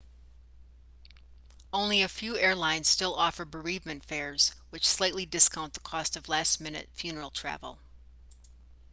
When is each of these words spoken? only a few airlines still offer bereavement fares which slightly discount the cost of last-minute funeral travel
only 1.71 2.01
a 2.01 2.09
few 2.09 2.35
airlines 2.35 2.87
still 2.87 3.13
offer 3.13 3.45
bereavement 3.45 4.03
fares 4.03 4.51
which 4.71 4.87
slightly 4.87 5.27
discount 5.27 5.75
the 5.75 5.79
cost 5.81 6.15
of 6.15 6.27
last-minute 6.27 6.89
funeral 6.93 7.29
travel 7.29 7.77